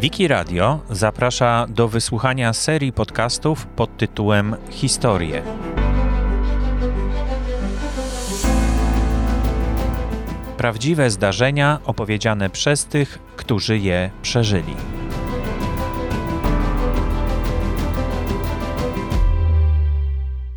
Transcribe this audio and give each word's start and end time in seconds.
Wiki 0.00 0.28
Radio 0.28 0.80
zaprasza 0.90 1.66
do 1.68 1.88
wysłuchania 1.88 2.52
serii 2.52 2.92
podcastów 2.92 3.66
pod 3.66 3.96
tytułem 3.96 4.56
Historie. 4.70 5.42
Prawdziwe 10.56 11.10
zdarzenia 11.10 11.80
opowiedziane 11.84 12.50
przez 12.50 12.84
tych, 12.84 13.18
którzy 13.36 13.78
je 13.78 14.10
przeżyli. 14.22 14.74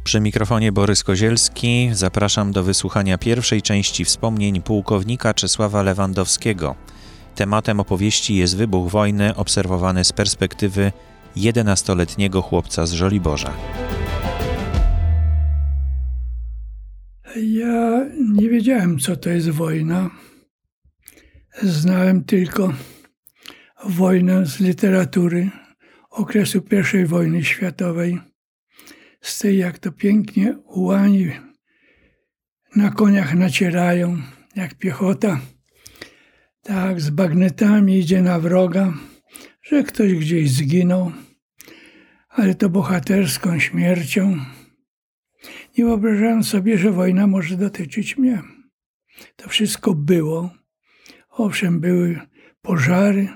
Przy 0.04 0.20
mikrofonie 0.20 0.72
Borys 0.72 1.04
Kozielski 1.04 1.90
zapraszam 1.94 2.52
do 2.52 2.64
wysłuchania 2.64 3.18
pierwszej 3.18 3.62
części 3.62 4.06
wspomnień 4.06 4.62
pułkownika 4.62 5.34
Czesława 5.34 5.84
Lewandowskiego. 5.84 6.76
Tematem 7.36 7.80
opowieści 7.80 8.36
jest 8.36 8.58
wybuch 8.58 8.92
wojny 8.92 9.36
obserwowany 9.36 10.04
z 10.04 10.12
perspektywy 10.12 10.92
11-letniego 11.38 12.42
chłopca 12.42 12.86
z 12.86 12.92
Żoliborza. 12.92 13.54
Ja 17.36 18.06
nie 18.34 18.50
wiedziałem, 18.50 19.00
co 19.00 19.16
to 19.16 19.30
jest 19.30 19.50
wojna. 19.50 20.10
Znałem 21.62 22.24
tylko 22.24 22.74
wojnę 23.86 24.46
z 24.46 24.60
literatury 24.60 25.50
okresu 26.10 26.64
I 27.02 27.06
wojny 27.06 27.44
światowej 27.44 28.20
z 29.22 29.40
tej, 29.40 29.58
jak 29.58 29.80
to 29.80 29.92
pięknie 29.92 30.58
ułani 30.58 31.32
na 32.76 32.90
koniach 32.90 33.36
nacierają, 33.36 34.18
jak 34.56 34.76
piechota, 34.76 35.40
tak 36.64 37.02
z 37.02 37.10
bagnetami 37.10 38.00
idzie 38.00 38.22
na 38.22 38.40
wroga, 38.40 38.94
że 39.64 39.84
ktoś 39.84 40.14
gdzieś 40.14 40.52
zginął, 40.52 41.12
ale 42.30 42.56
to 42.56 42.70
bohaterską 42.70 43.60
śmiercią. 43.60 44.38
Nie 45.78 45.86
wyobrażałem 45.86 46.44
sobie, 46.44 46.78
że 46.78 46.92
wojna 46.92 47.28
może 47.28 47.58
dotyczyć 47.58 48.18
mnie. 48.18 48.42
To 49.36 49.50
wszystko 49.50 49.94
było. 49.94 50.50
Owszem, 51.30 51.80
były 51.80 52.20
pożary, 52.62 53.28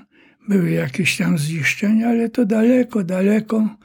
były 0.48 0.70
jakieś 0.70 1.16
tam 1.16 1.38
zniszczenia, 1.38 2.08
ale 2.08 2.28
to 2.28 2.44
daleko, 2.44 3.04
daleko 3.04 3.76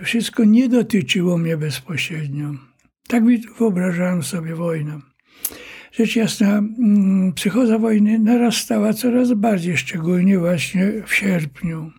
i 0.00 0.04
wszystko 0.04 0.44
nie 0.44 0.68
dotyczyło 0.68 1.38
mnie 1.38 1.56
bezpośrednio. 1.56 2.54
Tak 3.08 3.24
wyobrażałem 3.58 4.22
sobie 4.22 4.54
wojnę. 4.54 5.13
Rzecz 5.96 6.16
jasna, 6.16 6.58
mm, 6.58 7.32
psychoza 7.32 7.78
wojny 7.78 8.18
narastała 8.18 8.92
coraz 8.92 9.32
bardziej, 9.32 9.76
szczególnie 9.76 10.38
właśnie 10.38 10.92
w 11.06 11.14
sierpniu. 11.14 11.90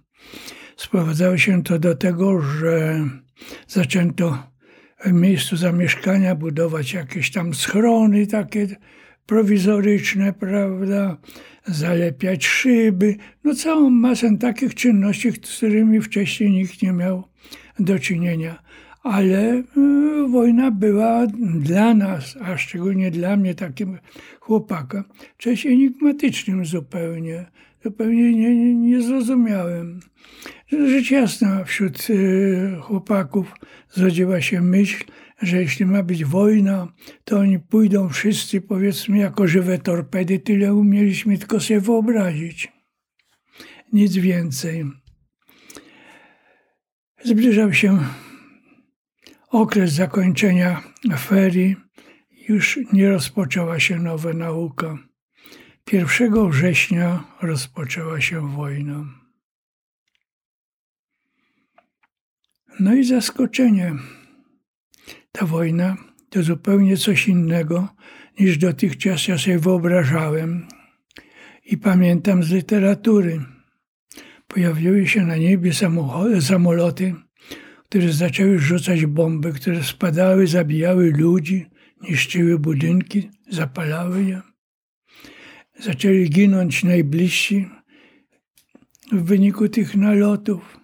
Sprowadzało 0.78 1.38
się 1.38 1.64
to 1.64 1.80
do 1.80 1.96
tego, 1.96 2.42
że 2.42 3.06
zaczęto 3.68 4.38
w 5.06 5.12
miejscu 5.12 5.58
zamieszkania 5.58 6.36
budować 6.36 6.94
jakieś 6.94 7.32
tam 7.32 7.54
schrony 7.54 8.28
takie 8.28 8.68
prowizoryczne, 9.26 10.34
prawda, 10.34 11.18
zalepiać 11.66 12.46
szyby, 12.46 13.16
no 13.44 13.56
całą 13.56 13.90
masę 13.90 14.38
takich 14.38 14.76
czynności, 14.76 15.32
z 15.32 15.58
którymi 15.58 16.02
wcześniej 16.02 16.52
nikt 16.52 16.82
nie 16.82 16.94
miał 16.94 17.24
do 17.80 18.00
czynienia. 18.00 18.64
Ale 19.06 19.64
y, 19.78 20.28
wojna 20.28 20.72
była 20.72 21.28
dla 21.60 21.94
nas, 21.94 22.38
a 22.42 22.58
szczególnie 22.58 23.12
dla 23.12 23.38
mnie, 23.38 23.56
takim 23.56 23.98
chłopaka, 24.40 25.04
czymś 25.38 25.66
enigmatycznym 25.66 26.66
zupełnie. 26.66 27.46
Zupełnie 27.84 28.32
nie, 28.32 28.56
nie, 28.56 28.76
nie 28.76 29.02
zrozumiałem. 29.02 30.00
Rzecz 30.72 31.12
jasna, 31.12 31.64
wśród 31.64 32.10
y, 32.10 32.78
chłopaków 32.82 33.54
zrodziła 33.90 34.42
się 34.42 34.62
myśl, 34.62 35.04
że 35.42 35.62
jeśli 35.62 35.86
ma 35.86 36.04
być 36.04 36.26
wojna, 36.26 36.88
to 37.24 37.40
oni 37.40 37.60
pójdą 37.60 38.10
wszyscy, 38.10 38.62
powiedzmy, 38.62 39.18
jako 39.18 39.48
żywe 39.48 39.78
torpedy. 39.78 40.40
Tyle 40.40 40.74
umieliśmy 40.74 41.38
tylko 41.38 41.60
sobie 41.60 41.80
wyobrazić. 41.80 42.72
Nic 43.94 44.16
więcej. 44.16 44.86
Zbliżał 47.24 47.74
się 47.74 48.00
okres 49.62 49.92
zakończenia 49.92 50.82
ferii. 51.18 51.76
Już 52.50 52.80
nie 52.94 53.10
rozpoczęła 53.10 53.80
się 53.80 54.00
nowa 54.00 54.34
nauka. 54.34 54.98
1 55.92 56.50
września 56.50 57.24
rozpoczęła 57.42 58.22
się 58.22 58.56
wojna. 58.56 59.06
No 62.80 62.94
i 62.94 63.04
zaskoczenie. 63.04 63.94
Ta 65.32 65.46
wojna 65.46 65.98
to 66.30 66.44
zupełnie 66.44 66.98
coś 66.98 67.28
innego 67.28 67.90
niż 68.40 68.58
dotychczas 68.58 69.28
ja 69.28 69.38
sobie 69.38 69.60
wyobrażałem 69.60 70.68
i 71.66 71.78
pamiętam 71.78 72.44
z 72.44 72.52
literatury. 72.52 73.42
Pojawiły 74.48 75.08
się 75.08 75.22
na 75.22 75.38
niebie 75.38 75.72
samoloty, 76.42 77.25
które 77.96 78.14
zaczęły 78.14 78.60
rzucać 78.60 79.06
bomby, 79.06 79.54
które 79.54 79.84
spadały, 79.84 80.48
zabijały 80.48 81.12
ludzi, 81.12 81.66
niszczyły 82.02 82.60
budynki, 82.60 83.30
zapalały 83.50 84.24
je. 84.24 84.42
Zaczęli 85.80 86.30
ginąć 86.30 86.84
najbliżsi 86.84 87.70
w 89.12 89.24
wyniku 89.24 89.70
tych 89.70 89.96
nalotów. 89.96 90.80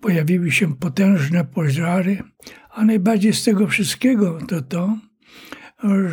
Pojawiły 0.00 0.50
się 0.50 0.76
potężne 0.76 1.44
pożary, 1.44 2.22
a 2.70 2.84
najbardziej 2.84 3.32
z 3.32 3.44
tego 3.44 3.66
wszystkiego 3.66 4.38
to 4.48 4.62
to, 4.62 4.98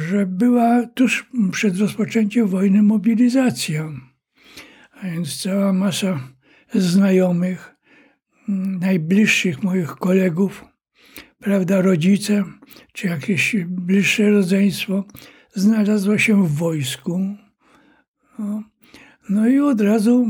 że 0.10 0.26
była 0.26 0.88
tuż 0.88 1.30
przed 1.52 1.78
rozpoczęciem 1.78 2.48
wojny 2.48 2.84
mobilizacja. 2.84 3.92
A 4.92 5.10
więc 5.10 5.42
cała 5.42 5.74
masa 5.74 6.20
znajomych, 6.74 7.77
najbliższych 8.80 9.64
moich 9.64 9.88
kolegów, 9.90 10.66
prawda, 11.40 11.82
rodzice, 11.82 12.44
czy 12.94 13.08
jakieś 13.08 13.56
bliższe 13.68 14.30
rodzeństwo, 14.30 15.06
znalazło 15.54 16.18
się 16.18 16.44
w 16.44 16.52
wojsku. 16.52 17.36
No, 18.40 18.64
no 19.30 19.48
i 19.48 19.60
od 19.60 19.82
razu 19.82 20.28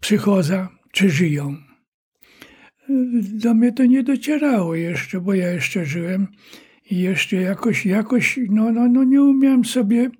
psychoza, 0.00 0.68
czy 0.92 1.10
żyją. 1.10 1.56
Do 3.32 3.54
mnie 3.54 3.72
to 3.72 3.84
nie 3.84 4.02
docierało 4.02 4.74
jeszcze, 4.74 5.20
bo 5.20 5.34
ja 5.34 5.50
jeszcze 5.50 5.84
żyłem 5.84 6.26
i 6.90 6.98
jeszcze 6.98 7.36
jakoś, 7.36 7.86
jakoś 7.86 8.40
no, 8.50 8.72
no, 8.72 8.88
no 8.88 9.04
nie 9.04 9.22
umiałem 9.22 9.64
sobie 9.64 10.10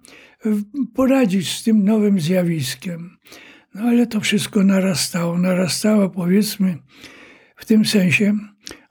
poradzić 0.94 1.48
z 1.48 1.62
tym 1.65 1.84
nowym 1.84 2.20
zjawiskiem. 2.20 3.19
No 3.78 3.84
ale 3.84 4.06
to 4.06 4.21
wszystko 4.21 4.65
narastało, 4.65 5.39
narastało 5.39 6.11
powiedzmy 6.11 6.78
w 7.56 7.65
tym 7.65 7.84
sensie, 7.84 8.39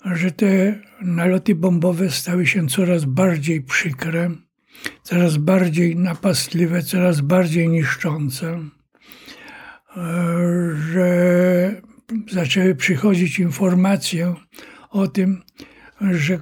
że 0.05 0.31
te 0.31 0.79
naloty 1.01 1.55
bombowe 1.55 2.11
stały 2.11 2.47
się 2.47 2.67
coraz 2.67 3.05
bardziej 3.05 3.61
przykre, 3.61 4.31
coraz 5.03 5.37
bardziej 5.37 5.95
napastliwe, 5.95 6.81
coraz 6.81 7.21
bardziej 7.21 7.69
niszczące, 7.69 8.59
że 10.91 11.81
zaczęły 12.31 12.75
przychodzić 12.75 13.39
informacje 13.39 14.35
o 14.89 15.07
tym, 15.07 15.41
że 16.01 16.39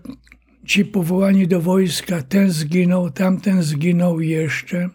ci 0.66 0.86
powołani 0.86 1.48
do 1.48 1.62
wojska, 1.62 2.22
ten 2.22 2.52
zginął, 2.52 3.10
tamten 3.10 3.64
zginął 3.64 4.20
jeszcze. 4.20 4.90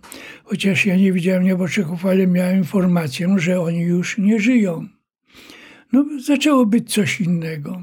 Chociaż 0.44 0.87
ja 0.87 0.96
nie 0.96 1.12
widziałem 1.12 1.44
nieboczyków, 1.44 2.06
ale 2.06 2.26
miałem 2.26 2.58
informację, 2.58 3.34
że 3.38 3.61
oni 3.61 3.81
już 3.81 4.19
nie 4.19 4.40
żyją. 4.40 4.88
No, 5.93 6.06
zaczęło 6.25 6.67
być 6.67 6.93
coś 6.93 7.20
innego. 7.20 7.82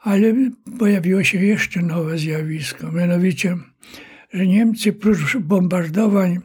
Ale 0.00 0.34
pojawiło 0.78 1.24
się 1.24 1.44
jeszcze 1.44 1.82
nowe 1.82 2.18
zjawisko, 2.18 2.92
mianowicie, 2.92 3.56
że 4.32 4.46
Niemcy 4.46 4.92
prócz 4.92 5.36
bombardowań, 5.36 6.38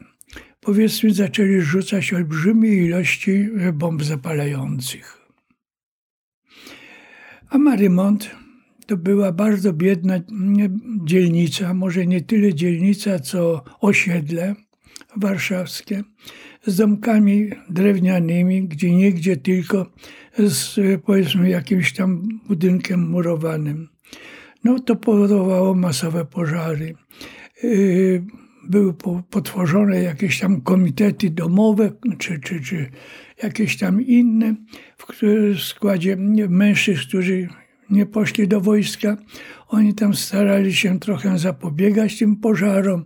powiedzmy, 0.60 1.14
zaczęli 1.14 1.60
rzucać 1.60 2.12
olbrzymie 2.12 2.68
ilości 2.68 3.48
bomb 3.72 4.02
zapalających. 4.02 5.26
A 7.50 7.58
Marymont 7.58 8.30
to 8.86 8.96
była 8.96 9.32
bardzo 9.32 9.72
biedna 9.72 10.20
dzielnica, 11.04 11.74
może 11.74 12.06
nie 12.06 12.20
tyle 12.20 12.54
dzielnica, 12.54 13.18
co 13.18 13.64
osiedle 13.80 14.54
warszawskie, 15.16 16.02
z 16.66 16.76
domkami 16.76 17.50
drewnianymi, 17.70 18.68
gdzie 18.68 18.96
niegdzie 18.96 19.36
tylko 19.36 19.86
z 20.38 20.80
powiedzmy 21.04 21.50
jakimś 21.50 21.92
tam 21.92 22.28
budynkiem 22.48 23.08
murowanym. 23.08 23.88
No 24.64 24.78
to 24.78 24.96
powodowało 24.96 25.74
masowe 25.74 26.24
pożary. 26.24 26.94
Yy, 27.62 28.24
były 28.68 28.94
potworzone 29.30 30.02
jakieś 30.02 30.40
tam 30.40 30.60
komitety 30.60 31.30
domowe, 31.30 31.92
czy, 32.18 32.40
czy, 32.40 32.60
czy 32.60 32.90
jakieś 33.42 33.76
tam 33.76 34.02
inne, 34.02 34.54
w 34.98 35.60
składzie 35.60 36.16
mężczyzn, 36.48 37.08
którzy 37.08 37.48
nie 37.90 38.06
poszli 38.06 38.48
do 38.48 38.60
wojska. 38.60 39.16
Oni 39.68 39.94
tam 39.94 40.14
starali 40.14 40.74
się 40.74 41.00
trochę 41.00 41.38
zapobiegać 41.38 42.18
tym 42.18 42.36
pożarom, 42.36 43.04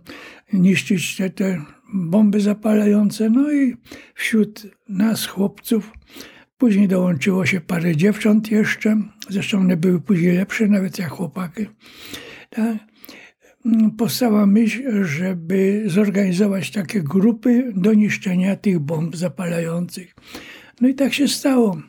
niszczyć 0.53 1.17
te, 1.17 1.29
te 1.29 1.61
bomby 1.93 2.41
zapalające. 2.41 3.29
No 3.29 3.51
i 3.53 3.75
wśród 4.13 4.67
nas, 4.89 5.25
chłopców, 5.25 5.91
później 6.57 6.87
dołączyło 6.87 7.45
się 7.45 7.61
parę 7.61 7.95
dziewcząt 7.95 8.51
jeszcze. 8.51 8.97
Zresztą 9.29 9.59
one 9.59 9.77
były 9.77 10.01
później 10.01 10.37
lepsze, 10.37 10.67
nawet 10.67 10.99
jak 10.99 11.09
chłopaki. 11.09 11.65
Tak? 12.49 12.77
Powstała 13.97 14.45
myśl, 14.45 15.03
żeby 15.03 15.83
zorganizować 15.87 16.71
takie 16.71 17.03
grupy 17.03 17.73
do 17.75 17.93
niszczenia 17.93 18.55
tych 18.55 18.79
bomb 18.79 19.15
zapalających. 19.15 20.15
No 20.81 20.87
i 20.87 20.95
tak 20.95 21.13
się 21.13 21.27
stało. 21.27 21.81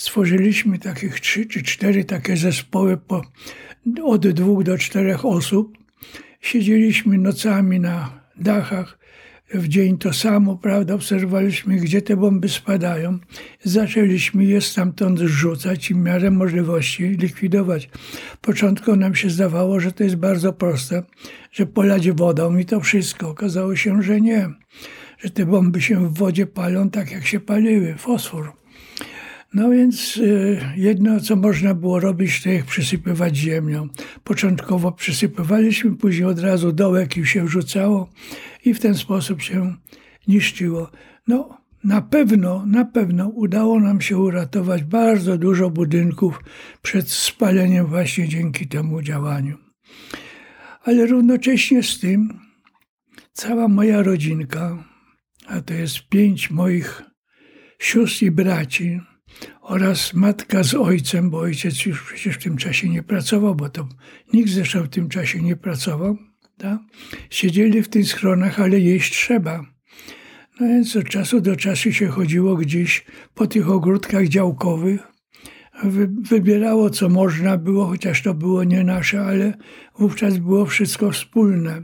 Stworzyliśmy 0.00 0.78
takich 0.78 1.20
trzy 1.20 1.46
czy 1.46 1.62
cztery 1.62 2.04
takie 2.04 2.36
zespoły 2.36 2.96
po, 2.96 3.22
od 4.04 4.28
dwóch 4.28 4.62
do 4.62 4.78
czterech 4.78 5.24
osób. 5.24 5.78
Siedzieliśmy 6.40 7.18
nocami 7.18 7.80
na 7.80 8.20
dachach, 8.36 8.98
w 9.54 9.68
dzień 9.68 9.98
to 9.98 10.12
samo, 10.12 10.56
prawda, 10.56 10.94
obserwowaliśmy, 10.94 11.76
gdzie 11.76 12.02
te 12.02 12.16
bomby 12.16 12.48
spadają. 12.48 13.18
Zaczęliśmy 13.64 14.44
je 14.44 14.60
stamtąd 14.60 15.18
rzucać 15.18 15.90
i 15.90 15.94
w 15.94 15.96
miarę 15.96 16.30
możliwości 16.30 17.02
likwidować. 17.04 17.90
Początkowo 18.40 18.96
nam 18.96 19.14
się 19.14 19.30
zdawało, 19.30 19.80
że 19.80 19.92
to 19.92 20.04
jest 20.04 20.16
bardzo 20.16 20.52
proste, 20.52 21.02
że 21.52 21.66
polać 21.66 22.10
wodą 22.10 22.56
i 22.56 22.64
to 22.64 22.80
wszystko. 22.80 23.28
Okazało 23.28 23.76
się, 23.76 24.02
że 24.02 24.20
nie, 24.20 24.48
że 25.18 25.30
te 25.30 25.46
bomby 25.46 25.80
się 25.80 26.08
w 26.08 26.18
wodzie 26.18 26.46
palą 26.46 26.90
tak, 26.90 27.12
jak 27.12 27.26
się 27.26 27.40
paliły, 27.40 27.94
fosfor. 27.98 28.59
No 29.54 29.70
więc 29.70 30.16
y, 30.16 30.60
jedno, 30.76 31.20
co 31.20 31.36
można 31.36 31.74
było 31.74 32.00
robić, 32.00 32.42
to 32.42 32.50
ich 32.50 32.64
przysypywać 32.64 33.36
ziemią. 33.36 33.88
Początkowo 34.24 34.92
przysypywaliśmy, 34.92 35.96
później 35.96 36.24
od 36.24 36.38
razu 36.38 36.72
dołek 36.72 37.16
i 37.16 37.26
się 37.26 37.44
wrzucało 37.44 38.10
i 38.64 38.74
w 38.74 38.80
ten 38.80 38.94
sposób 38.94 39.42
się 39.42 39.76
niszczyło. 40.28 40.90
No, 41.28 41.58
na 41.84 42.02
pewno, 42.02 42.66
na 42.66 42.84
pewno 42.84 43.28
udało 43.28 43.80
nam 43.80 44.00
się 44.00 44.18
uratować 44.18 44.84
bardzo 44.84 45.38
dużo 45.38 45.70
budynków 45.70 46.40
przed 46.82 47.10
spaleniem 47.10 47.86
właśnie 47.86 48.28
dzięki 48.28 48.68
temu 48.68 49.02
działaniu. 49.02 49.58
Ale 50.82 51.06
równocześnie 51.06 51.82
z 51.82 52.00
tym 52.00 52.40
cała 53.32 53.68
moja 53.68 54.02
rodzinka, 54.02 54.84
a 55.46 55.60
to 55.60 55.74
jest 55.74 56.08
pięć 56.08 56.50
moich 56.50 57.02
sióstr 57.78 58.22
i 58.22 58.30
braci, 58.30 59.00
oraz 59.60 60.14
matka 60.14 60.62
z 60.62 60.74
ojcem, 60.74 61.30
bo 61.30 61.38
ojciec 61.38 61.86
już 61.86 62.02
przecież 62.02 62.36
w 62.36 62.42
tym 62.42 62.56
czasie 62.56 62.88
nie 62.88 63.02
pracował, 63.02 63.54
bo 63.54 63.68
to 63.68 63.88
nikt 64.32 64.50
zresztą 64.50 64.82
w 64.82 64.88
tym 64.88 65.08
czasie 65.08 65.42
nie 65.42 65.56
pracował. 65.56 66.16
Tak? 66.56 66.78
Siedzieli 67.30 67.82
w 67.82 67.88
tych 67.88 68.06
schronach, 68.06 68.60
ale 68.60 68.80
jeść 68.80 69.12
trzeba. 69.12 69.64
No 70.60 70.66
więc 70.68 70.96
od 70.96 71.08
czasu 71.08 71.40
do 71.40 71.56
czasu 71.56 71.92
się 71.92 72.08
chodziło 72.08 72.56
gdzieś 72.56 73.04
po 73.34 73.46
tych 73.46 73.70
ogródkach 73.70 74.28
działkowych. 74.28 75.00
Wy, 75.84 76.08
wybierało 76.22 76.90
co 76.90 77.08
można 77.08 77.56
było, 77.56 77.86
chociaż 77.86 78.22
to 78.22 78.34
było 78.34 78.64
nie 78.64 78.84
nasze, 78.84 79.20
ale 79.22 79.54
wówczas 79.98 80.38
było 80.38 80.66
wszystko 80.66 81.10
wspólne, 81.10 81.82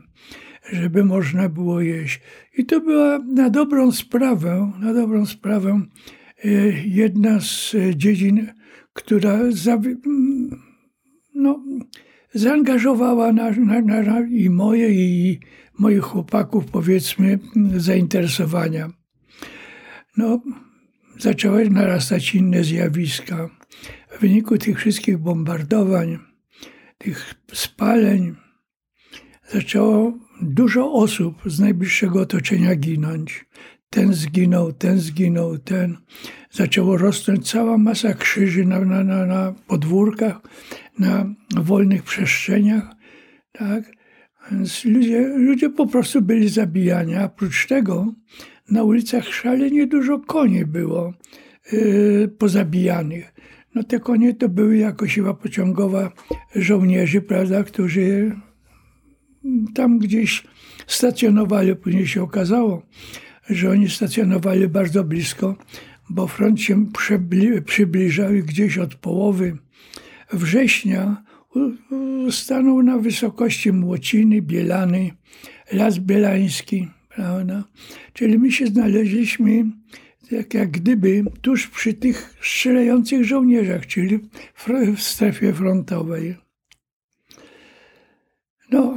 żeby 0.72 1.04
można 1.04 1.48
było 1.48 1.80
jeść. 1.80 2.20
I 2.58 2.66
to 2.66 2.80
była 2.80 3.18
na 3.18 3.50
dobrą 3.50 3.92
sprawę, 3.92 4.72
na 4.80 4.94
dobrą 4.94 5.26
sprawę 5.26 5.80
jedna 6.84 7.40
z 7.40 7.74
y, 7.74 7.96
dziedzin, 7.96 8.52
która 8.92 9.38
za, 9.50 9.80
no, 11.34 11.64
zaangażowała 12.34 13.32
na, 13.32 13.50
na, 13.50 13.80
na, 14.02 14.20
i 14.20 14.50
moje, 14.50 14.90
i 14.90 15.40
moich 15.78 16.02
chłopaków, 16.02 16.64
powiedzmy, 16.64 17.38
zainteresowania. 17.76 18.90
No, 20.16 20.42
zaczęły 21.18 21.70
narastać 21.70 22.34
inne 22.34 22.64
zjawiska. 22.64 23.50
W 24.10 24.20
wyniku 24.20 24.58
tych 24.58 24.78
wszystkich 24.78 25.18
bombardowań, 25.18 26.18
tych 26.98 27.34
spaleń, 27.52 28.36
zaczęło 29.52 30.18
dużo 30.42 30.92
osób 30.92 31.42
z 31.46 31.60
najbliższego 31.60 32.20
otoczenia 32.20 32.76
ginąć 32.76 33.46
ten 33.90 34.14
zginął, 34.14 34.72
ten 34.72 34.98
zginął, 34.98 35.58
ten. 35.58 35.96
Zaczęło 36.50 36.96
rosnąć 36.96 37.50
cała 37.50 37.78
masa 37.78 38.14
krzyży 38.14 38.64
na, 38.64 38.80
na, 38.80 39.04
na, 39.04 39.26
na 39.26 39.54
podwórkach, 39.66 40.40
na 40.98 41.34
wolnych 41.56 42.02
przestrzeniach. 42.02 42.94
Tak? 43.52 43.84
Więc 44.50 44.84
ludzie, 44.84 45.28
ludzie 45.28 45.70
po 45.70 45.86
prostu 45.86 46.22
byli 46.22 46.48
zabijani. 46.48 47.14
A 47.14 47.24
oprócz 47.24 47.66
tego 47.66 48.14
na 48.70 48.82
ulicach 48.82 49.28
szalenie 49.28 49.86
dużo 49.86 50.18
koni 50.18 50.64
było 50.64 51.14
yy, 51.72 52.28
pozabijanych. 52.38 53.34
No 53.74 53.82
te 53.82 54.00
konie 54.00 54.34
to 54.34 54.48
były 54.48 54.76
jako 54.76 55.08
siła 55.08 55.34
pociągowa 55.34 56.12
żołnierzy, 56.54 57.20
prawda, 57.20 57.64
którzy 57.64 58.36
tam 59.74 59.98
gdzieś 59.98 60.44
stacjonowali. 60.86 61.76
Później 61.76 62.06
się 62.06 62.22
okazało, 62.22 62.82
że 63.50 63.70
oni 63.70 63.90
stacjonowali 63.90 64.68
bardzo 64.68 65.04
blisko, 65.04 65.56
bo 66.10 66.26
front 66.26 66.60
się 66.60 66.86
przybliżał 67.64 68.34
i 68.34 68.42
gdzieś 68.42 68.78
od 68.78 68.94
połowy 68.94 69.56
września 70.32 71.22
stanął 72.30 72.82
na 72.82 72.98
wysokości 72.98 73.72
Młociny, 73.72 74.42
Bielany, 74.42 75.10
Las 75.72 75.98
Bielański. 75.98 76.88
Prawda? 77.08 77.64
Czyli 78.12 78.38
my 78.38 78.52
się 78.52 78.66
znaleźliśmy 78.66 79.64
tak 80.30 80.54
jak 80.54 80.70
gdyby 80.70 81.24
tuż 81.40 81.66
przy 81.66 81.94
tych 81.94 82.36
strzelających 82.42 83.24
żołnierzach, 83.24 83.86
czyli 83.86 84.18
w 84.96 85.02
strefie 85.02 85.52
frontowej. 85.52 86.36
No, 88.70 88.96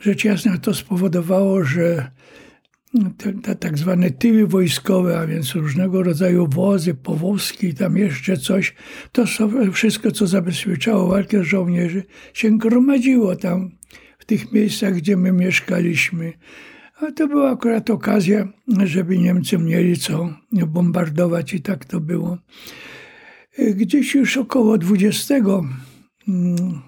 rzecz 0.00 0.24
jasna 0.24 0.58
to 0.58 0.74
spowodowało, 0.74 1.64
że 1.64 2.10
te, 3.18 3.32
te 3.32 3.56
tak 3.56 3.78
zwane 3.78 4.10
tyły 4.10 4.46
wojskowe, 4.46 5.18
a 5.18 5.26
więc 5.26 5.54
różnego 5.54 6.02
rodzaju 6.02 6.46
wozy, 6.46 6.94
powozki, 6.94 7.74
tam 7.74 7.96
jeszcze 7.96 8.36
coś, 8.36 8.74
to 9.12 9.24
wszystko, 9.72 10.10
co 10.10 10.26
zabezpieczało 10.26 11.08
walkę 11.08 11.44
żołnierzy, 11.44 12.02
się 12.34 12.58
gromadziło 12.58 13.36
tam 13.36 13.70
w 14.18 14.24
tych 14.24 14.52
miejscach, 14.52 14.94
gdzie 14.94 15.16
my 15.16 15.32
mieszkaliśmy. 15.32 16.32
A 17.00 17.12
to 17.12 17.28
była 17.28 17.50
akurat 17.50 17.90
okazja, 17.90 18.48
żeby 18.84 19.18
Niemcy 19.18 19.58
mieli 19.58 19.96
co 19.96 20.34
bombardować 20.66 21.54
i 21.54 21.60
tak 21.60 21.84
to 21.84 22.00
było. 22.00 22.38
Gdzieś 23.58 24.14
już 24.14 24.36
około 24.36 24.78
20 24.78 25.34
mm, 26.28 26.80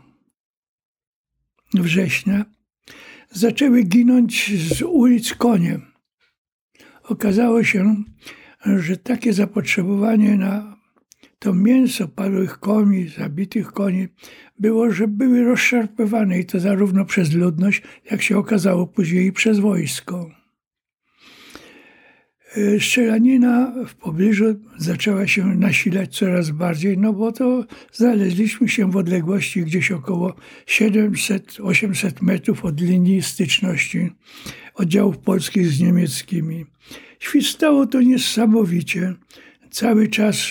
września 1.74 2.44
zaczęły 3.30 3.82
ginąć 3.82 4.52
z 4.68 4.82
ulic 4.82 5.34
konie 5.34 5.80
okazało 7.08 7.64
się, 7.64 7.96
że 8.66 8.96
takie 8.96 9.32
zapotrzebowanie 9.32 10.36
na 10.36 10.78
to 11.38 11.54
mięso 11.54 12.08
padłych 12.08 12.58
koni, 12.58 13.08
zabitych 13.08 13.72
koni, 13.72 14.08
było, 14.58 14.90
że 14.90 15.08
były 15.08 15.44
rozszarpywane 15.44 16.38
i 16.38 16.44
to 16.44 16.60
zarówno 16.60 17.04
przez 17.04 17.32
ludność, 17.32 17.82
jak 18.10 18.22
się 18.22 18.38
okazało 18.38 18.86
później 18.86 19.26
i 19.26 19.32
przez 19.32 19.58
wojsko. 19.58 20.30
Strzelanina 22.80 23.72
w 23.86 23.94
pobliżu 23.94 24.44
zaczęła 24.78 25.26
się 25.26 25.54
nasilać 25.54 26.18
coraz 26.18 26.50
bardziej, 26.50 26.98
no 26.98 27.12
bo 27.12 27.32
to 27.32 27.64
znaleźliśmy 27.92 28.68
się 28.68 28.90
w 28.90 28.96
odległości 28.96 29.62
gdzieś 29.62 29.92
około 29.92 30.34
700-800 30.66 32.22
metrów 32.22 32.64
od 32.64 32.80
linii 32.80 33.22
styczności 33.22 34.10
oddziałów 34.74 35.18
polskich 35.18 35.68
z 35.68 35.80
niemieckimi. 35.80 36.66
Świstało 37.18 37.86
to 37.86 38.00
niesamowicie. 38.02 39.14
Cały 39.70 40.08
czas 40.08 40.46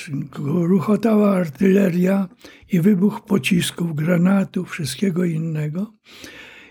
ruchotała 0.45 1.35
artyleria 1.35 2.27
i 2.71 2.81
wybuch 2.81 3.25
pocisków, 3.25 3.95
granatów, 3.95 4.71
wszystkiego 4.71 5.25
innego. 5.25 5.93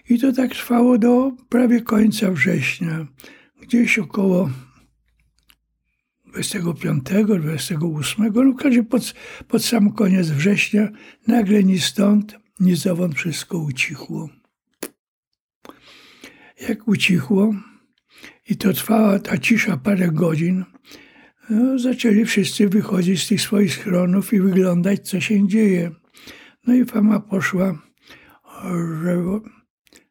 I 0.08 0.18
to 0.18 0.32
tak 0.32 0.50
trwało 0.50 0.98
do 0.98 1.32
prawie 1.48 1.80
końca 1.80 2.30
września. 2.30 3.06
Gdzieś 3.60 3.98
około 3.98 4.50
25, 6.36 7.04
28, 7.38 8.32
no 8.34 8.52
w 8.52 8.56
każdym 8.56 8.86
pod, 8.86 9.14
pod 9.48 9.64
sam 9.64 9.92
koniec 9.92 10.28
września, 10.28 10.88
nagle 11.26 11.64
ni 11.64 11.80
stąd, 11.80 12.38
ni 12.60 12.76
zowąd 12.76 13.14
wszystko 13.14 13.58
ucichło. 13.58 14.28
Jak 16.68 16.88
ucichło, 16.88 17.54
i 18.48 18.56
to 18.56 18.72
trwała 18.72 19.18
ta 19.18 19.38
cisza 19.38 19.76
parę 19.76 20.08
godzin, 20.08 20.64
no, 21.50 21.78
zaczęli 21.78 22.24
wszyscy 22.24 22.68
wychodzić 22.68 23.22
z 23.22 23.28
tych 23.28 23.40
swoich 23.40 23.74
schronów 23.74 24.32
i 24.32 24.40
wyglądać, 24.40 25.08
co 25.08 25.20
się 25.20 25.48
dzieje. 25.48 25.90
No 26.66 26.74
i 26.74 26.84
fama 26.84 27.20
poszła, 27.20 27.78
że 29.02 29.40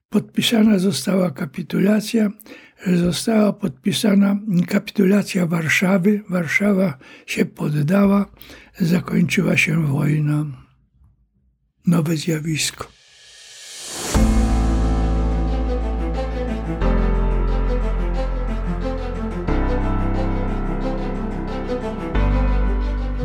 podpisana 0.09 0.79
została 0.79 1.31
kapitulacja, 1.31 2.29
została 2.87 3.53
podpisana 3.53 4.39
kapitulacja 4.67 5.45
Warszawy. 5.47 6.23
Warszawa 6.29 6.97
się 7.25 7.45
poddała, 7.45 8.25
zakończyła 8.79 9.57
się 9.57 9.87
wojna. 9.87 10.45
Nowe 11.87 12.17
zjawisko. 12.17 12.95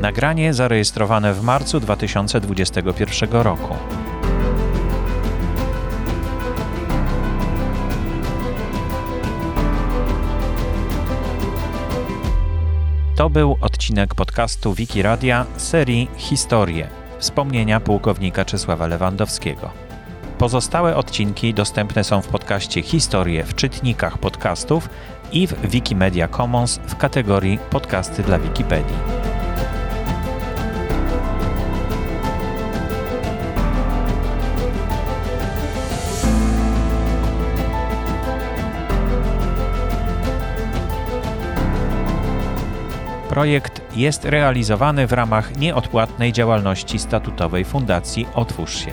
Nagranie 0.01 0.55
zarejestrowane 0.55 1.35
w 1.35 1.43
marcu 1.43 1.81
2021 1.81 3.31
roku. 3.33 4.00
Był 13.31 13.57
odcinek 13.61 14.15
podcastu 14.15 14.75
Wiki 14.75 15.03
Radia 15.03 15.47
serii 15.57 16.09
Historie 16.17 16.89
wspomnienia 17.19 17.81
pułkownika 17.81 18.45
Czesława 18.45 18.87
Lewandowskiego. 18.87 19.71
Pozostałe 20.39 20.97
odcinki 20.97 21.55
dostępne 21.55 22.05
są 22.05 22.23
w 22.23 22.29
podcaście 22.29 22.83
Historie 22.83 23.45
w 23.45 23.55
czytnikach 23.55 24.19
podcastów 24.19 24.89
i 25.33 25.47
w 25.47 25.71
Wikimedia 25.71 26.29
Commons 26.29 26.81
w 26.87 26.97
kategorii 26.97 27.59
Podcasty 27.71 28.23
dla 28.23 28.39
Wikipedii. 28.39 29.20
Projekt 43.31 43.97
jest 43.97 44.25
realizowany 44.25 45.07
w 45.07 45.13
ramach 45.13 45.57
nieodpłatnej 45.57 46.33
działalności 46.33 46.99
statutowej 46.99 47.65
Fundacji 47.65 48.27
Otwórz 48.35 48.85
się. 48.85 48.91